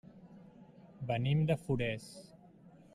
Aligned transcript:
Venim 1.11 1.45
de 1.51 1.59
Forès. 1.67 2.11